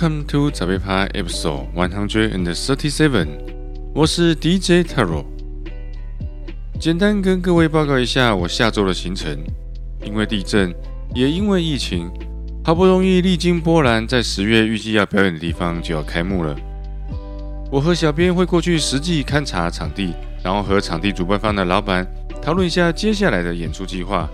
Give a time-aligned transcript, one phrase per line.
[0.00, 3.28] Come to 早被趴 Episode One Hundred and Thirty-Seven，
[3.94, 5.26] 我是 DJ Taro。
[6.80, 9.38] 简单跟各位报告一下我下周的行程。
[10.02, 10.74] 因为地震，
[11.14, 12.10] 也因为疫情，
[12.64, 16.56] 好不容易历经波澜，在十月预计要表演的地方就要开幕了。
[17.70, 24.26] 我和小编会过去实际勘察场地，然后和场地主办方的老板讨论一下接下来的演出计划。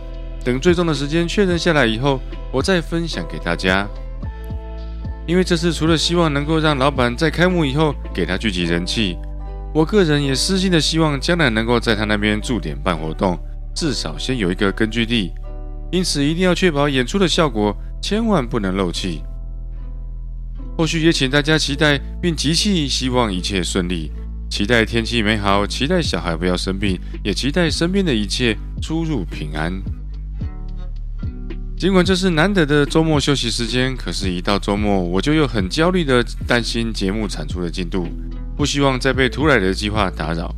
[0.44, 2.20] 等最终的时间确认下来以后，
[2.52, 3.88] 我再分享给大家。
[5.26, 9.16] 因为这次除了希望能够让老板在开幕以后给他聚集人气，
[9.74, 13.36] 我个人也私心的希望将来能够在他那边驻点办活动，
[13.74, 15.32] 至少先有一个根据地。
[15.90, 19.22] 因此一定要确保演出的效果，千万不能漏气。
[20.78, 24.12] 后续也请大家期待，并集气希望一切顺利，
[24.48, 29.82] 期待天气美好，期待小孩不要生病，也期待身边的一切出入平安。
[31.78, 38.08] 尽管这是难得的周末休息时间，可是，一到周末我就又很焦虑的担心节目产出的进度，
[38.56, 40.54] 不希望再被突然的计划打扰。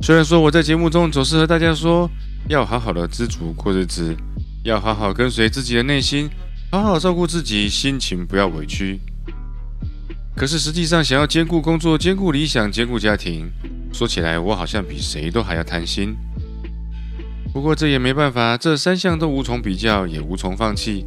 [0.00, 2.08] 虽然说我在节目中总是和大家说
[2.48, 4.14] 要好好的知足过日子，
[4.62, 6.30] 要好好跟随自己的内心，
[6.70, 9.00] 好好照顾自己，心情不要委屈。
[10.36, 13.50] 可是实际上，想要兼顾工作、兼顾理想、兼顾家庭，
[13.92, 16.14] 说起来我好像比谁都还要贪心。
[17.52, 21.04] 不过这也没办法，这三项都无从比较，也无从放弃。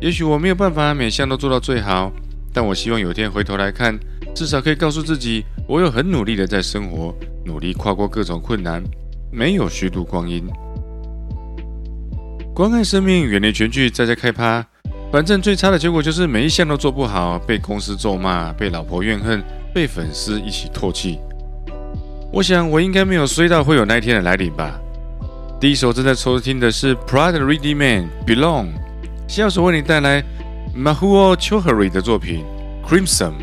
[0.00, 2.12] 也许我没有办法每项都做到最好，
[2.52, 3.98] 但我希望有天回头来看，
[4.34, 7.14] 至少可以告诉自己，我有很努力的在生活，
[7.46, 8.82] 努力跨过各种困难，
[9.32, 10.46] 没有虚度光阴。
[12.54, 14.64] 关爱生命，远离全剧，在家开趴。
[15.10, 19.42] 反正最差的结果就是每一项都做不好，被公司咒骂，被老婆怨恨，
[19.74, 21.18] 被粉丝一起唾弃。
[22.32, 24.78] 我想我应该没有衰到会有那一天的来临吧。
[25.60, 28.68] 第一首正在收听的是 Pride Ready Man Belong，
[29.28, 30.24] 下首为你带来
[30.74, 32.46] Mahuo Chohari 的作品
[32.82, 33.34] Crimson。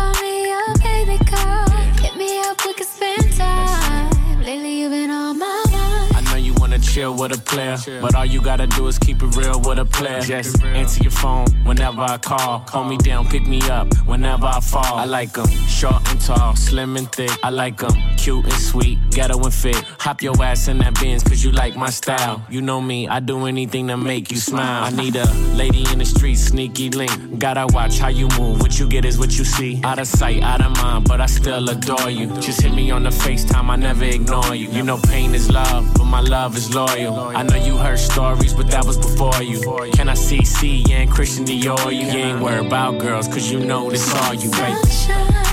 [0.00, 1.68] call me up, baby girl.
[2.02, 4.10] Hit me up, we can spend time.
[4.42, 6.16] Lately, you've been on my mind.
[6.16, 9.22] I know you wanna chill with a player, but all you gotta do is keep
[9.22, 10.20] it real with a player.
[10.20, 12.64] Just answer your phone whenever I call.
[12.72, 14.94] Hold me down, pick me up whenever I fall.
[14.96, 15.48] I like them
[15.78, 17.30] short and tall, slim and thick.
[17.42, 19.76] I like them cute and sweet, ghetto and fit.
[19.98, 22.44] Hop your ass in that Benz, cause you like my style.
[22.50, 24.84] You know me, I do anything to make you smile.
[24.84, 27.38] I need a lady in the street, sneaky link.
[27.38, 28.60] Gotta watch how you move.
[28.60, 29.80] What you get is what you see.
[29.84, 32.26] Out of sight, out of mind, but I still adore you.
[32.40, 34.68] Just hit me on the FaceTime, I never ignore you.
[34.68, 37.14] You know pain is love, but my love is loyal.
[37.36, 39.60] I know you heard stories, but that was before you.
[39.92, 41.92] Can I see C and Christian Dior?
[41.92, 45.49] You ain't worried about girls, cause you know this all you, baby.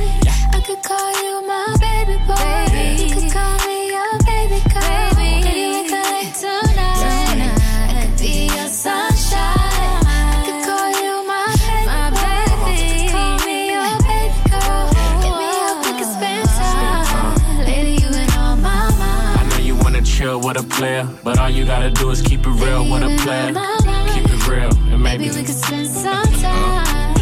[0.87, 0.95] Sunshine.
[0.95, 3.03] I could call you my baby boy.
[3.03, 5.11] You could call me your baby girl.
[5.17, 7.51] Maybe we could link tonight.
[7.59, 10.03] I could be your sunshine.
[10.07, 13.11] I could call you my baby boy.
[13.11, 14.87] Call me your baby girl.
[15.23, 16.47] Hit me up, we could spend.
[17.67, 19.39] Lady, you been on my mind.
[19.39, 22.45] I know you wanna chill with a player, but all you gotta do is keep
[22.47, 23.51] it real with a player.
[24.13, 27.15] Keep it real, and maybe Maybe we could spend some time.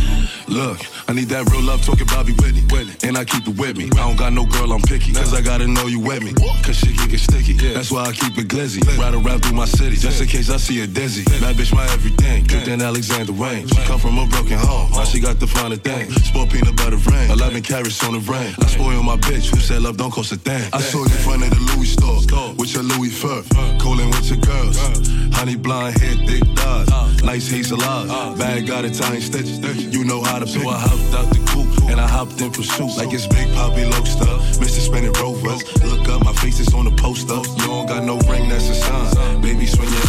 [0.47, 2.63] Look, I need that real love talking Bobby Whitney.
[3.03, 3.85] And I keep it with me.
[3.93, 5.13] I don't got no girl, I'm picky.
[5.13, 6.33] Cause I gotta know you with me.
[6.63, 7.53] Cause shit can get sticky.
[7.73, 8.81] That's why I keep it glizzy.
[8.97, 9.97] Ride around through my city.
[9.97, 11.23] Just in case I see a dizzy.
[11.39, 12.45] That bitch my everything.
[12.45, 13.67] Good than Alexander Wang.
[13.67, 14.91] She come from a broken home.
[14.91, 16.09] Now she got the finer thing.
[16.11, 17.29] Sport peanut butter rain.
[17.29, 18.55] 11 carats on the rain.
[18.59, 19.53] I spoil my bitch.
[19.53, 20.67] Who said love don't cost a thing?
[20.73, 22.15] I saw you in front of the Louis store.
[22.57, 23.43] With your Louis fur.
[23.79, 24.77] Coolin' with your girls.
[25.35, 27.23] Honey blonde hair, thick thighs.
[27.23, 28.37] Nice hazel eyes.
[28.39, 29.59] Bag got Italian stitches.
[29.93, 30.63] You know how to pick.
[30.95, 32.97] Hopped out the coupe and I hopped in pursuit.
[32.97, 34.35] Like it's Big Poppy Loaster.
[34.59, 34.79] Mr.
[34.79, 35.63] Spinning Rovers.
[35.83, 37.35] Look up, my face is on the poster.
[37.35, 39.41] You don't got no ring, that's a sign.
[39.41, 40.04] Baby, swing your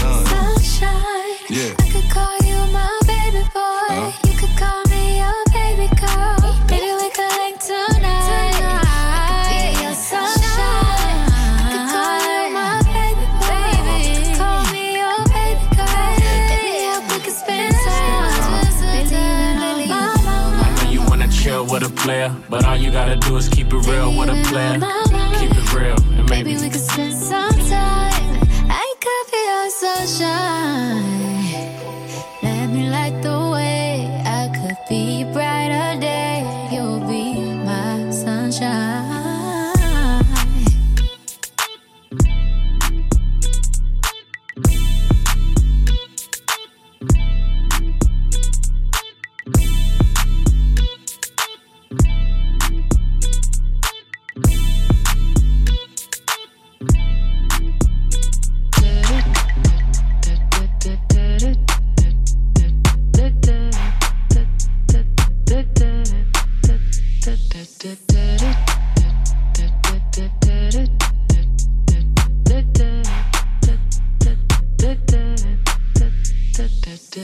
[22.06, 24.78] player, but all you gotta do is keep it real with a player.
[25.40, 27.55] Keep it real, and maybe Maybe we could spend some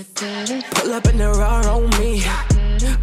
[0.04, 2.23] Pull up in the raw on me.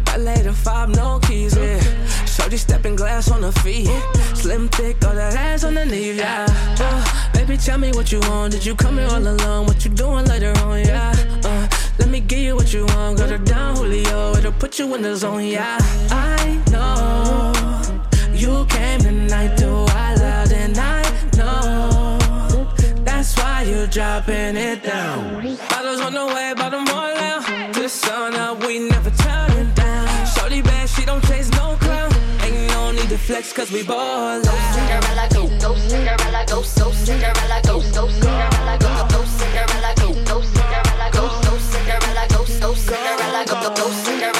[0.04, 1.80] Ballet the five, no keys, yeah.
[2.26, 3.88] Shorty stepping glass on her feet.
[4.34, 6.46] Slim, thick, all that ass underneath, yeah.
[6.78, 8.52] Uh, baby, tell me what you want.
[8.52, 9.66] Did you come here all alone?
[9.66, 11.14] What you doing later on, yeah?
[11.44, 13.18] Uh, let me give you what you want.
[13.18, 14.34] Got her down, Julio.
[14.36, 15.78] It'll put you in the zone, yeah.
[16.10, 17.52] I know
[18.34, 20.49] you came tonight to wild
[23.70, 25.42] you dropping it down.
[25.70, 27.44] Bottles on the way, bottom all out.
[27.74, 30.26] The sun up, we never turn it down.
[30.26, 32.10] Shorty bad, she don't chase no clown.
[32.42, 34.44] Ain't no need to flex, cause we ball out.
[34.74, 40.36] Cinderella go, go, Cinderella go, so Cinderella go, so Cinderella go, go, Cinderella go, go,
[40.52, 44.39] Cinderella go, so Cinderella go, so Cinderella go, go, Cinderella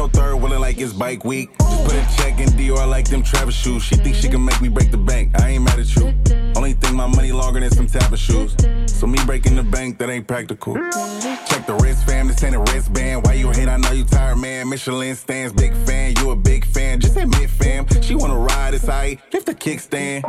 [0.00, 1.50] no third wheeling like it's bike week.
[1.58, 3.82] Just put a check in Dior I like them Travis shoes.
[3.82, 5.38] She think she can make me break the bank.
[5.38, 6.14] I ain't mad at you.
[6.56, 8.56] Only think my money longer than some type shoes.
[8.86, 10.74] So me breaking the bank, that ain't practical.
[10.74, 12.28] Check the wrist, fam.
[12.28, 13.26] This ain't a wristband.
[13.26, 13.68] Why you hate?
[13.68, 14.70] I know you tired, man.
[14.70, 16.14] Michelin stands, big fan.
[16.16, 16.98] You a big fan.
[17.00, 17.86] Just admit, fam.
[18.00, 19.18] She wanna ride, it's aight.
[19.34, 20.22] Lift the kickstand.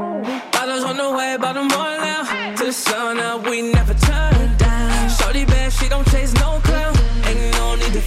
[0.52, 2.58] Bottles on the way, bottom all out.
[2.58, 5.10] To the sun up, we never turn down.
[5.10, 6.34] Shorty bad, she don't chase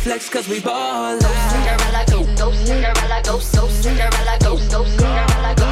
[0.04, 1.22] flex, cause we ball out.
[1.50, 5.63] Cinderella go, go, Cinderella go, so Cinderella go, so Cinderella go,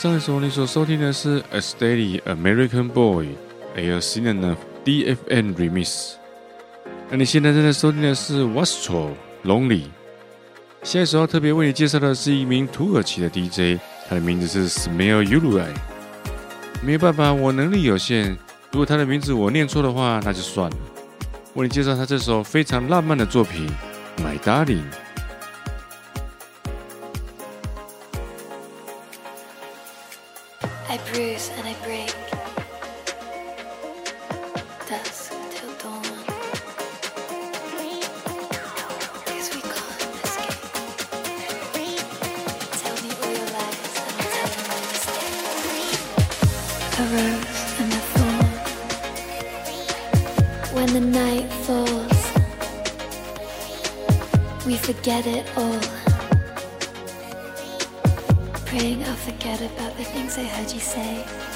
[0.00, 3.36] 上一首你所收听的是 A Steady American Boy
[3.76, 6.12] A c i n a DFN Remix。
[7.10, 9.10] 那你现在正在收听的是 Wastro
[9.44, 9.82] Lonely。
[10.82, 15.68] 下一首要特别为你介绍的是一名土耳其的 DJ，他的名字是 Smell Ulay。
[16.82, 18.30] 没有办法，我能力有限，
[18.72, 20.76] 如果他的名字我念错的话，那就算了。
[21.52, 23.68] 为你介绍他这首非常浪漫的作品
[24.24, 24.80] 《My Darling》。
[30.92, 32.12] I bruise and I break.
[34.88, 36.02] Dusk till dawn.
[39.24, 40.58] Cause we can't escape.
[42.80, 44.50] Tell me all your lies and I'll tell
[45.30, 45.94] you.
[46.98, 48.52] A rose and a thorn.
[50.74, 52.20] When the night falls,
[54.66, 55.69] we forget it all.
[60.00, 61.49] The things I heard you say.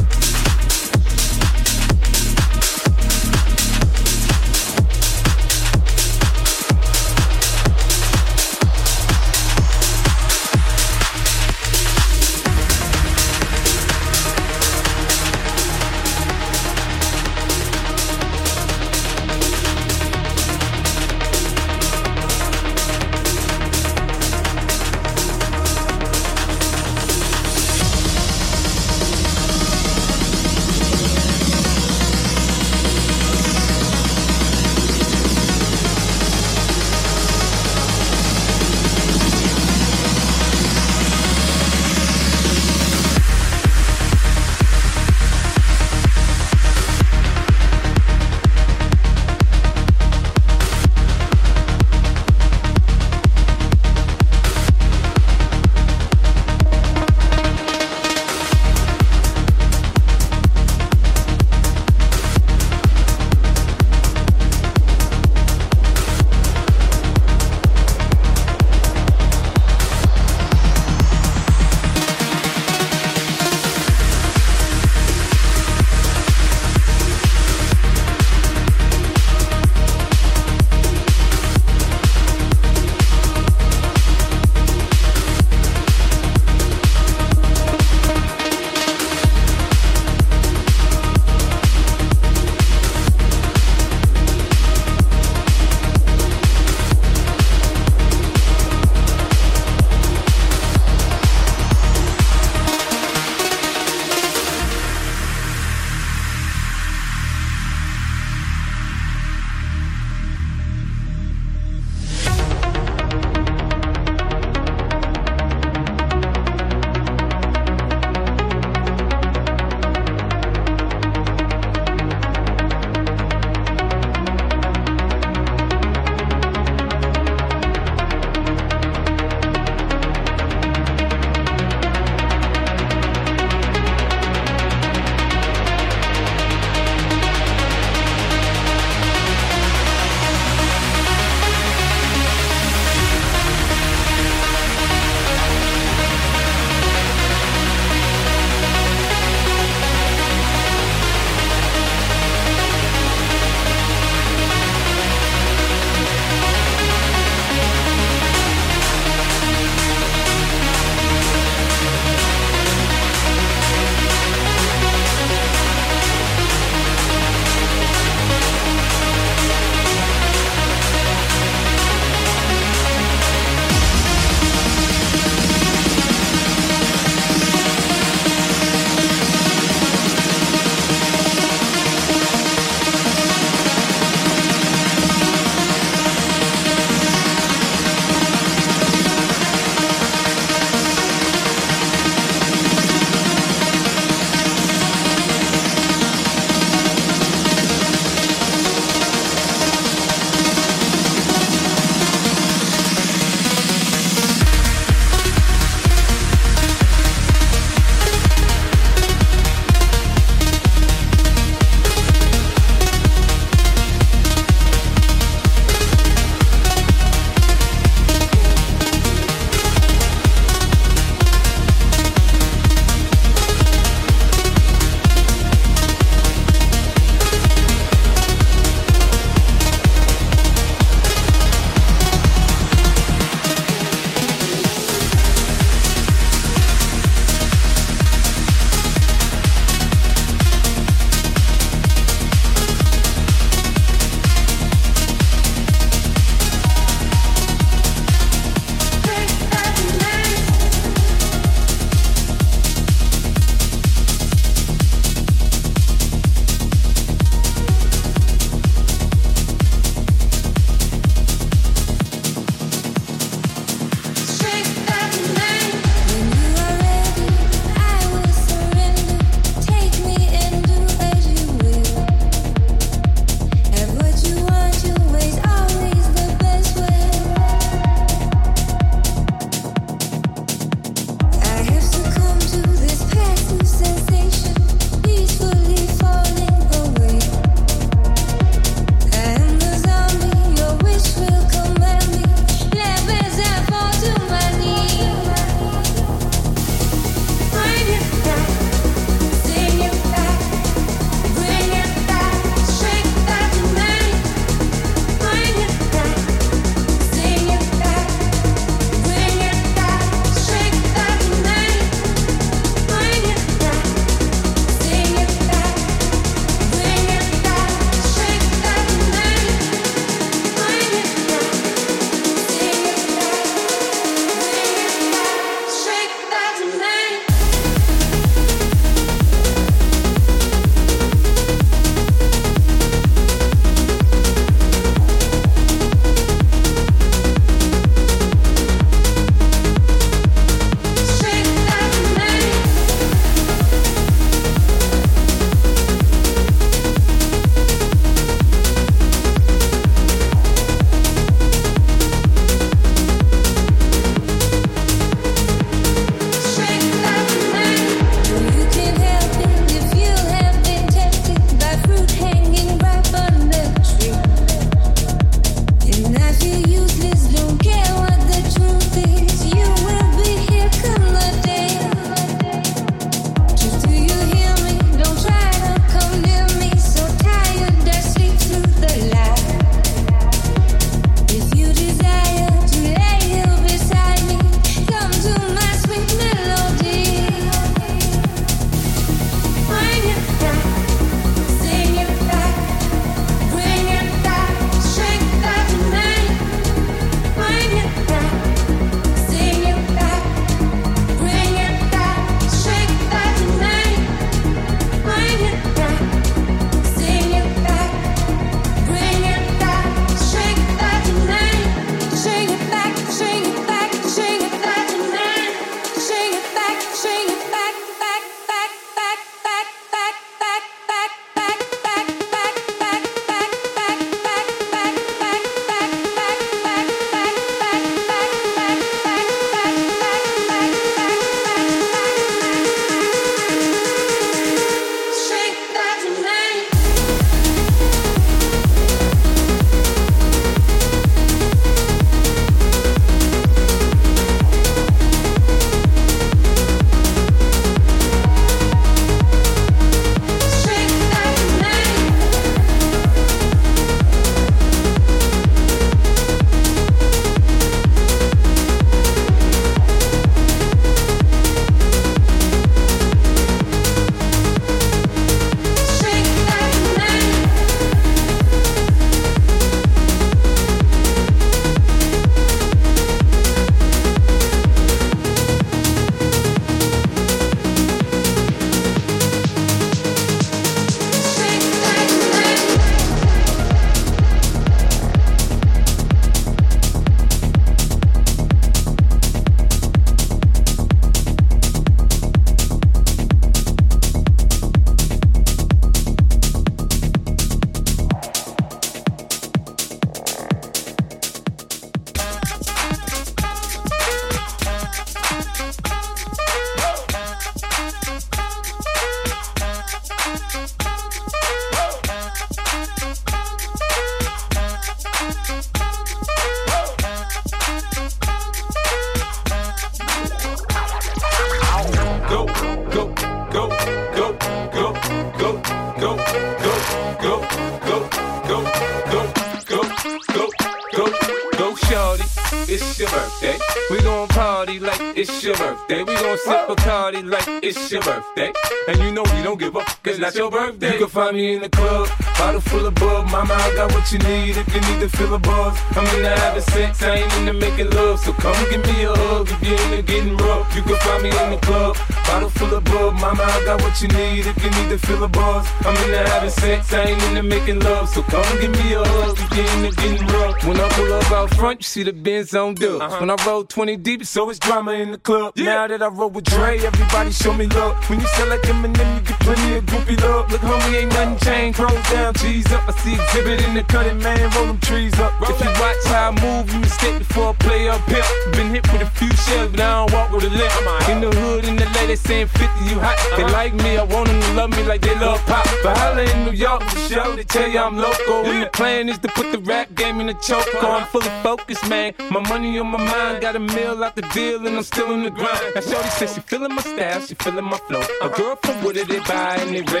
[532.71, 533.57] It's your birthday.
[533.89, 536.03] We gon' party like it's your birthday.
[536.03, 538.53] We gon' sip party like it's your birthday.
[538.87, 540.93] And you know we don't give up, that's your birthday.
[540.93, 542.07] You can find me in the club,
[542.37, 543.29] bottle full of bub.
[543.29, 545.77] Mama, I got what you need if you need to fill a buzz.
[545.97, 548.19] I'm into having sex, I ain't into making love.
[548.19, 550.75] So come give me a hug if you're into getting rough.
[550.75, 551.97] You can find me in the club,
[552.27, 553.13] bottle full of bub.
[553.15, 555.67] Mama, I got what you need if you need to fill a buzz.
[555.81, 558.09] I'm into having sex, I ain't into making love.
[558.09, 560.65] So come give me a hug if you're into getting rough.
[560.65, 563.01] When I pull up out front, you see the Benz on dub.
[563.01, 563.17] Uh-huh.
[563.19, 565.53] When I roll 20 deep, so it's always drama in the club.
[565.55, 565.65] Yeah.
[565.65, 567.97] Now that I roll with Dre, everybody show me love.
[568.09, 570.51] When you sell like Eminem, you get plenty of groupie love.
[570.51, 571.77] Look, homie, ain't nothing changed.
[571.77, 572.87] Pros down, cheese up.
[572.87, 574.49] I see Xzibit in the cutting, man.
[574.55, 575.33] Roll them trees up.
[575.41, 578.23] If you watch how I move, you mistake before I play up here.
[578.51, 581.09] Been hit with a few shells, but I don't walk with a limp.
[581.09, 583.17] In the hood, in the LA, they saying 50, you hot.
[583.37, 583.53] They uh-huh.
[583.53, 585.65] like me, I want them to love me like they love pop.
[585.83, 588.45] But holla in New York for show, they tell you I'm local.
[588.45, 590.67] And the plan is to put the rap game in the choke.
[590.81, 592.13] I'm fully focused, man.
[592.29, 595.23] My money on my mind, got a meal out the deal, and I'm still in
[595.23, 595.75] the grind.
[595.75, 598.01] Now, Shorty says she feeling my style, she feeling my flow.
[598.21, 599.97] A girl from Wooded, they buy, and they ready to go.
[599.97, 600.00] Yeah.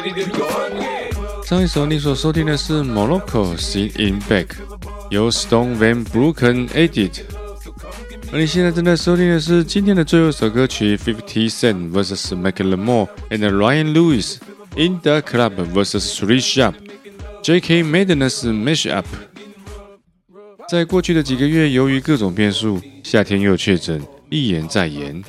[1.45, 4.47] 上一首你所收听的是 Morocco Sit In Back，
[5.09, 7.21] 由 Stone Van Broken Edit。
[8.31, 14.37] 而你现在正在收听的是今天的最后一首歌曲，Fifty Cent vs Macklemore and Ryan Lewis
[14.77, 16.73] in the Club vs Three Shop
[17.43, 17.83] J.K.
[17.83, 19.03] Madness Mashup。
[20.69, 25.21] 在过去的几个月，由于各种变数，夏天又确诊，一延再延。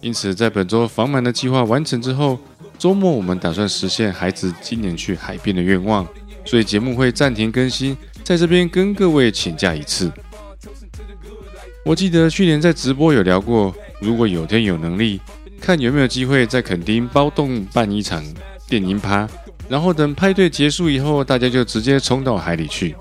[0.00, 2.38] 因此，在本周房满的计划完成之后，
[2.78, 6.06] 周末我们打算实现孩子今年去海边的愿望，
[6.44, 10.12] 所以节目会暂停更新，在这边跟各位请假一次。
[11.84, 15.20] 我记得去年在直播有聊过，如果有天有能力，
[15.60, 18.22] 看有没有机会在垦丁包栋办一场
[18.68, 19.28] 电音趴，
[19.68, 22.94] 然后等派对结束以后，大家就直接冲到海里去。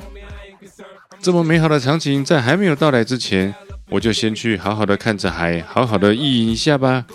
[1.20, 3.54] 这么美好的场景在还没有到来之前，
[3.90, 7.06] 我就先去好好的看着海，好好的意淫一下吧。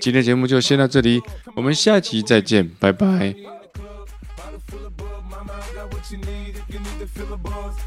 [0.00, 1.22] 今天节目就先到这里，
[1.54, 3.34] 我们下期再见，拜拜。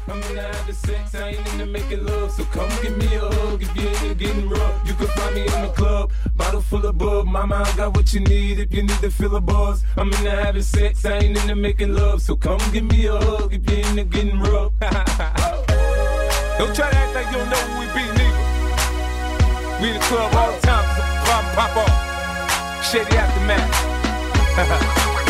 [0.08, 2.30] I'm into having sex, I ain't into making love.
[2.30, 4.86] So come give me a hug if you're into getting rough.
[4.86, 7.26] You can find me in the club, bottle full of bub.
[7.26, 9.82] Mama, I got what you need if you need to fill a buzz.
[9.96, 12.22] I'm into having sex, I ain't into making love.
[12.22, 14.72] So come give me a hug if you're into getting rough.
[16.58, 18.40] don't try to act like you don't know who we be, nigga.
[19.82, 20.89] We in the club all the time, so pop,
[21.55, 22.83] pop off.
[22.83, 25.17] Shady aftermath.